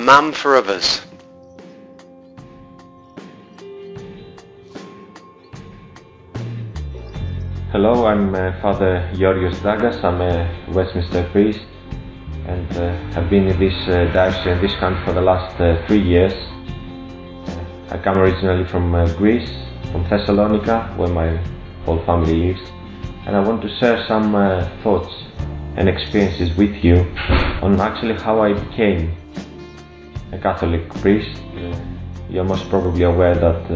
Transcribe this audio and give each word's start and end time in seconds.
Man 0.00 0.32
for 0.32 0.56
Others. 0.56 1.02
Hello, 7.70 8.06
I'm 8.06 8.34
uh, 8.34 8.58
Father 8.62 9.12
Georgios 9.14 9.58
Dagas. 9.58 10.02
I'm 10.02 10.22
a 10.22 10.48
Westminster 10.72 11.28
priest 11.32 11.60
and 12.46 12.66
uh, 12.78 12.96
have 13.12 13.28
been 13.28 13.46
in 13.48 13.58
this 13.60 13.74
uh, 13.88 14.10
diocese 14.14 14.46
in 14.46 14.62
this 14.62 14.74
country 14.76 15.04
for 15.04 15.12
the 15.12 15.20
last 15.20 15.60
uh, 15.60 15.86
three 15.86 16.00
years. 16.00 16.32
I 17.90 17.98
come 18.02 18.16
originally 18.16 18.64
from 18.64 18.94
uh, 18.94 19.06
Greece, 19.18 19.52
from 19.92 20.08
Thessalonica, 20.08 20.94
where 20.96 21.12
my 21.12 21.36
whole 21.84 22.02
family 22.06 22.46
lives, 22.46 22.70
and 23.26 23.36
I 23.36 23.40
want 23.40 23.60
to 23.62 23.68
share 23.78 24.02
some 24.08 24.34
uh, 24.34 24.66
thoughts 24.82 25.12
and 25.76 25.90
experiences 25.90 26.56
with 26.56 26.74
you 26.82 26.96
on 27.60 27.78
actually 27.78 28.14
how 28.14 28.40
I 28.40 28.54
became 28.54 29.14
a 30.32 30.38
Catholic 30.38 30.88
priest. 30.94 31.40
Uh, 31.56 31.76
you're 32.28 32.44
most 32.44 32.68
probably 32.68 33.02
aware 33.02 33.34
that 33.34 33.70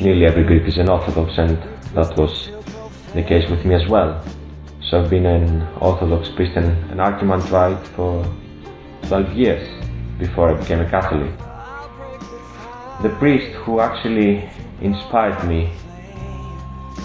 nearly 0.00 0.24
every 0.26 0.44
Greek 0.44 0.64
is 0.64 0.78
an 0.78 0.88
Orthodox, 0.88 1.38
and 1.38 1.56
that 1.94 2.16
was 2.16 2.50
the 3.14 3.22
case 3.22 3.48
with 3.50 3.64
me 3.64 3.74
as 3.74 3.86
well. 3.88 4.22
So 4.82 5.02
I've 5.02 5.10
been 5.10 5.26
an 5.26 5.62
Orthodox 5.80 6.28
priest 6.28 6.56
and 6.56 6.68
an 6.92 6.98
archimandrite 6.98 7.84
for 7.96 8.24
12 9.08 9.32
years 9.32 9.68
before 10.18 10.54
I 10.54 10.60
became 10.60 10.80
a 10.80 10.88
Catholic. 10.90 11.32
The 13.02 13.10
priest 13.18 13.52
who 13.56 13.80
actually 13.80 14.48
inspired 14.80 15.46
me 15.46 15.70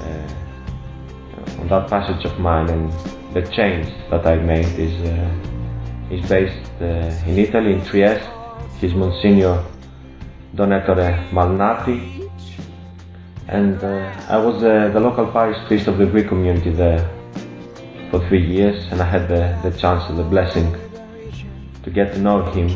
uh, 0.00 1.60
on 1.60 1.68
that 1.68 1.88
passage 1.88 2.24
of 2.24 2.38
mine 2.38 2.70
and 2.70 2.92
the 3.34 3.42
change 3.52 3.88
that 4.10 4.26
I 4.26 4.36
made 4.36 4.66
is, 4.78 4.94
uh, 5.06 5.30
is 6.10 6.28
based 6.28 6.70
uh, 6.80 7.30
in 7.30 7.38
Italy, 7.38 7.74
in 7.74 7.84
Trieste. 7.84 8.28
He's 8.80 8.94
Monsignor 8.94 9.64
Don 10.54 10.72
Ettore 10.72 11.30
Malnati, 11.32 12.30
and 13.48 13.82
uh, 13.82 14.12
I 14.28 14.38
was 14.38 14.62
uh, 14.62 14.90
the 14.92 15.00
local 15.00 15.26
parish 15.26 15.58
priest 15.66 15.86
of 15.86 15.98
the 15.98 16.06
Greek 16.06 16.28
community 16.28 16.70
there 16.70 17.08
for 18.10 18.26
three 18.28 18.44
years, 18.44 18.86
and 18.90 19.00
I 19.00 19.04
had 19.04 19.28
the, 19.28 19.58
the 19.62 19.76
chance 19.76 20.08
and 20.08 20.18
the 20.18 20.24
blessing 20.24 20.74
to 21.82 21.90
get 21.90 22.12
to 22.14 22.18
know 22.18 22.42
him. 22.52 22.68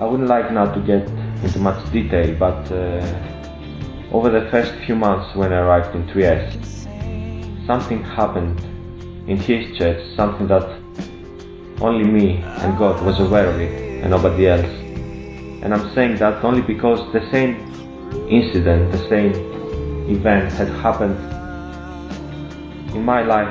I 0.00 0.04
wouldn't 0.06 0.28
like 0.28 0.50
now 0.52 0.72
to 0.72 0.80
get 0.80 1.08
into 1.44 1.58
much 1.58 1.92
detail, 1.92 2.34
but 2.38 2.70
uh, 2.72 3.04
over 4.12 4.30
the 4.30 4.48
first 4.50 4.72
few 4.86 4.96
months 4.96 5.34
when 5.36 5.52
I 5.52 5.58
arrived 5.58 5.94
in 5.94 6.06
Trieste, 6.08 6.88
something 7.66 8.02
happened 8.02 8.60
in 9.28 9.36
his 9.36 9.76
church, 9.76 10.02
something 10.16 10.46
that 10.48 10.79
only 11.80 12.04
me 12.04 12.36
and 12.62 12.76
God 12.78 13.02
was 13.04 13.20
aware 13.20 13.48
of 13.48 13.60
it, 13.60 14.02
and 14.02 14.10
nobody 14.10 14.48
else. 14.48 14.66
And 15.62 15.74
I'm 15.74 15.92
saying 15.94 16.16
that 16.16 16.44
only 16.44 16.62
because 16.62 17.00
the 17.12 17.28
same 17.30 17.56
incident, 18.28 18.92
the 18.92 19.08
same 19.08 19.32
event 20.10 20.52
had 20.52 20.68
happened 20.68 21.18
in 22.94 23.04
my 23.04 23.22
life 23.22 23.48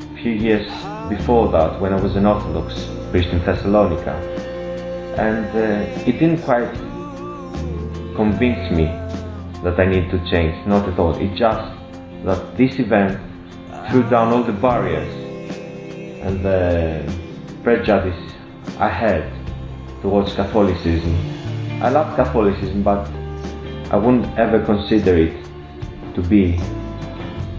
a 0.00 0.22
few 0.22 0.32
years 0.32 0.66
before 1.08 1.50
that 1.52 1.80
when 1.80 1.92
I 1.92 2.00
was 2.00 2.16
an 2.16 2.26
Orthodox 2.26 2.88
priest 3.10 3.28
in 3.28 3.38
Thessalonica. 3.44 4.14
And 5.18 5.46
uh, 5.46 6.08
it 6.08 6.18
didn't 6.18 6.42
quite 6.42 6.72
convince 8.14 8.70
me 8.70 8.86
that 9.62 9.78
I 9.78 9.86
need 9.86 10.10
to 10.10 10.18
change, 10.30 10.66
not 10.66 10.88
at 10.88 10.98
all. 10.98 11.14
It 11.16 11.34
just 11.34 11.76
that 12.24 12.56
this 12.56 12.78
event 12.78 13.18
threw 13.90 14.08
down 14.08 14.32
all 14.32 14.42
the 14.42 14.52
barriers 14.52 15.12
and 16.22 16.44
the 16.44 17.29
prejudice 17.62 18.32
I 18.78 18.88
had 18.88 19.30
towards 20.02 20.34
Catholicism. 20.34 21.14
I 21.82 21.90
love 21.90 22.14
Catholicism, 22.16 22.82
but 22.82 23.06
I 23.90 23.96
wouldn't 23.96 24.26
ever 24.38 24.64
consider 24.64 25.16
it 25.16 25.34
to 26.14 26.22
be 26.22 26.58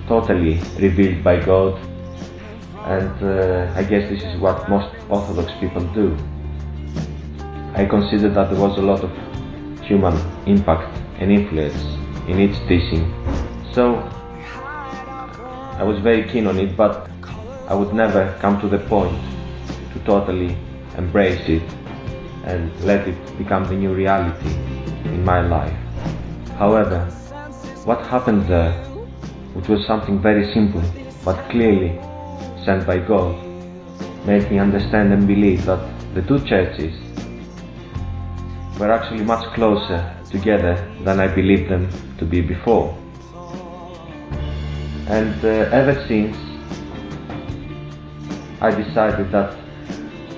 totally 0.08 0.60
revealed 0.80 1.24
by 1.24 1.40
God, 1.44 1.80
and 2.86 3.24
uh, 3.24 3.74
I 3.76 3.84
guess 3.84 4.10
this 4.10 4.24
is 4.24 4.40
what 4.40 4.68
most 4.70 4.94
Orthodox 5.10 5.52
people 5.60 5.82
do. 5.94 6.18
I 7.76 7.86
consider 7.86 8.30
that 8.30 8.52
there 8.52 8.60
was 8.60 8.78
a 8.78 8.82
lot 8.82 9.04
of 9.04 9.12
human 9.84 10.16
impact 10.48 10.98
and 11.20 11.32
influence 11.32 11.82
in 12.28 12.40
its 12.40 12.58
teaching, 12.68 13.14
so 13.74 13.96
I 15.78 15.84
was 15.84 16.00
very 16.00 16.28
keen 16.30 16.48
on 16.48 16.60
it, 16.60 16.76
but 16.76 17.10
I 17.68 17.76
would 17.76 17.94
never 17.94 18.38
come 18.42 18.60
to 18.62 18.68
the 18.68 18.80
point 18.80 19.18
to 19.94 20.00
totally 20.06 20.58
embrace 20.98 21.42
it 21.48 21.64
and 22.46 22.72
let 22.82 23.08
it 23.08 23.38
become 23.38 23.66
the 23.66 23.76
new 23.76 23.94
reality 23.94 24.50
in 25.06 25.24
my 25.24 25.42
life. 25.42 25.78
However, 26.58 27.06
what 27.86 28.06
happened 28.08 28.48
there, 28.48 28.74
which 29.54 29.68
was 29.68 29.86
something 29.86 30.22
very 30.22 30.54
simple 30.54 30.84
but 31.24 31.50
clearly 31.50 32.00
sent 32.66 32.86
by 32.86 33.00
God, 33.00 33.36
made 34.26 34.50
me 34.52 34.60
understand 34.60 35.14
and 35.14 35.28
believe 35.28 35.66
that 35.66 35.82
the 36.14 36.22
two 36.22 36.40
churches 36.46 36.94
were 38.80 38.92
actually 38.92 39.24
much 39.24 39.46
closer 39.54 40.16
together 40.30 40.76
than 41.04 41.20
I 41.20 41.28
believed 41.28 41.70
them 41.70 41.90
to 42.18 42.26
be 42.26 42.42
before. 42.42 42.98
And 45.08 45.44
uh, 45.44 45.70
ever 45.72 46.06
since, 46.08 46.38
I 48.62 48.70
decided 48.72 49.32
that 49.32 49.61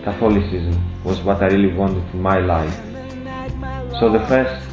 Catholicism 0.04 0.78
was 1.06 1.22
what 1.22 1.42
I 1.42 1.48
really 1.48 1.74
wanted 1.74 2.04
in 2.14 2.22
my 2.22 2.40
life. 2.40 2.76
So 4.00 4.12
the 4.12 4.20
first 4.28 4.68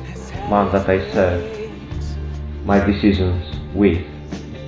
man 0.50 0.72
that 0.72 0.88
I 0.88 0.98
served 1.12 1.70
my 2.64 2.84
decisions 2.84 3.44
with 3.72 4.04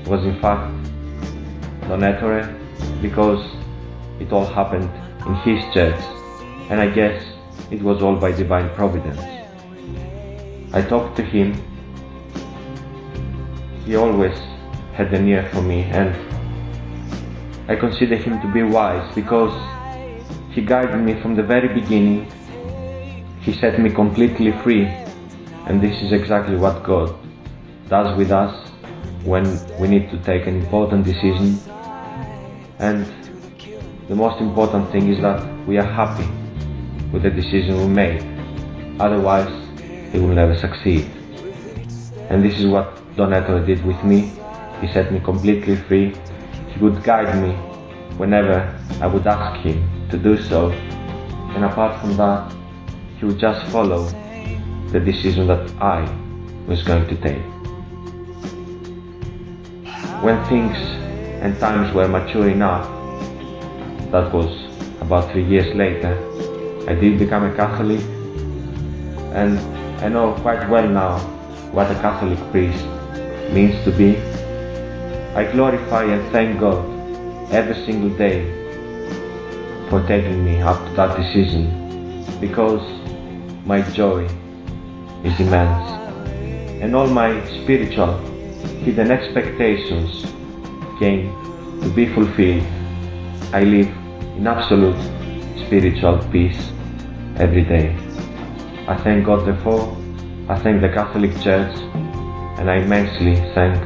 was 0.06 0.24
in 0.24 0.40
fact 0.40 0.72
Don 1.88 2.04
Ettore 2.04 2.48
because 3.00 3.44
it 4.20 4.32
all 4.32 4.46
happened 4.46 4.88
in 5.26 5.34
his 5.46 5.64
church 5.74 6.00
and 6.70 6.80
I 6.80 6.88
guess 6.88 7.24
it 7.72 7.82
was 7.82 8.00
all 8.00 8.14
by 8.14 8.30
divine 8.30 8.72
providence. 8.76 9.20
I 10.72 10.80
talked 10.82 11.16
to 11.16 11.24
him. 11.24 11.60
He 13.84 13.96
always 13.96 14.38
had 14.94 15.12
an 15.12 15.26
ear 15.26 15.48
for 15.52 15.60
me 15.60 15.82
and 15.82 16.14
I 17.68 17.74
consider 17.74 18.16
him 18.16 18.40
to 18.42 18.52
be 18.52 18.62
wise 18.62 19.12
because 19.14 19.52
he 20.52 20.60
guided 20.60 21.00
me 21.00 21.18
from 21.22 21.34
the 21.34 21.42
very 21.42 21.68
beginning. 21.72 22.30
He 23.40 23.54
set 23.54 23.80
me 23.80 23.88
completely 23.88 24.52
free. 24.62 24.84
And 25.66 25.80
this 25.80 25.96
is 26.02 26.12
exactly 26.12 26.56
what 26.56 26.84
God 26.84 27.16
does 27.88 28.16
with 28.18 28.30
us 28.30 28.68
when 29.24 29.44
we 29.80 29.88
need 29.88 30.10
to 30.10 30.18
take 30.18 30.46
an 30.46 30.60
important 30.60 31.06
decision. 31.06 31.58
And 32.78 33.06
the 34.08 34.14
most 34.14 34.42
important 34.42 34.92
thing 34.92 35.08
is 35.08 35.22
that 35.22 35.40
we 35.66 35.78
are 35.78 35.90
happy 35.90 36.28
with 37.12 37.22
the 37.22 37.30
decision 37.30 37.78
we 37.78 37.86
made. 37.86 38.20
Otherwise 39.00 39.48
it 40.12 40.20
will 40.20 40.34
never 40.34 40.54
succeed. 40.54 41.10
And 42.28 42.44
this 42.44 42.58
is 42.58 42.66
what 42.66 43.00
Don 43.16 43.32
Ettore 43.32 43.64
did 43.64 43.82
with 43.86 44.02
me. 44.04 44.32
He 44.82 44.92
set 44.92 45.10
me 45.12 45.20
completely 45.20 45.76
free. 45.76 46.14
He 46.68 46.78
would 46.80 47.02
guide 47.02 47.40
me 47.42 47.54
whenever 48.18 48.78
I 49.00 49.06
would 49.06 49.26
ask 49.26 49.58
him 49.62 50.01
to 50.12 50.18
do 50.18 50.36
so. 50.36 50.70
And 51.54 51.64
apart 51.64 52.00
from 52.00 52.16
that 52.16 52.52
he 53.18 53.24
would 53.24 53.38
just 53.38 53.66
follow 53.72 54.04
the 54.92 55.00
decision 55.00 55.46
that 55.46 55.68
I 55.80 56.00
was 56.68 56.82
going 56.82 57.08
to 57.08 57.16
take. 57.16 57.42
When 60.22 60.44
things 60.44 60.76
and 61.42 61.58
times 61.58 61.94
were 61.94 62.06
mature 62.06 62.48
enough, 62.48 62.86
that 64.12 64.32
was 64.32 64.52
about 65.00 65.32
three 65.32 65.44
years 65.44 65.74
later, 65.74 66.14
I 66.88 66.94
did 66.94 67.18
become 67.18 67.44
a 67.44 67.56
Catholic. 67.56 68.00
And 69.34 69.58
I 70.04 70.08
know 70.08 70.34
quite 70.42 70.68
well 70.68 70.88
now 70.88 71.18
what 71.72 71.90
a 71.90 71.94
Catholic 71.94 72.38
priest 72.50 72.84
means 73.50 73.82
to 73.84 73.90
be. 73.90 74.18
I 75.34 75.50
glorify 75.50 76.04
and 76.04 76.30
thank 76.32 76.60
God 76.60 76.84
every 77.50 77.74
single 77.86 78.10
day 78.18 78.61
for 79.92 80.00
taking 80.08 80.42
me 80.42 80.58
up 80.62 80.78
to 80.86 80.92
that 80.94 81.14
decision 81.18 81.64
because 82.40 82.80
my 83.66 83.82
joy 83.92 84.24
is 85.22 85.38
immense 85.38 85.90
and 86.82 86.96
all 86.96 87.06
my 87.06 87.28
spiritual 87.56 88.14
hidden 88.84 89.10
expectations 89.10 90.24
came 90.98 91.28
to 91.82 91.90
be 91.90 92.06
fulfilled. 92.14 92.64
I 93.52 93.64
live 93.64 93.88
in 94.38 94.46
absolute 94.46 94.96
spiritual 95.66 96.16
peace 96.32 96.72
every 97.36 97.64
day. 97.64 97.94
I 98.88 98.96
thank 99.04 99.26
God 99.26 99.46
therefore, 99.46 99.94
I 100.48 100.58
thank 100.58 100.80
the 100.80 100.88
Catholic 100.88 101.32
Church, 101.42 101.76
and 102.58 102.70
I 102.70 102.76
immensely 102.76 103.36
thank 103.54 103.78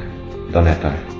Don 0.53 0.67
Ettore. 0.67 1.16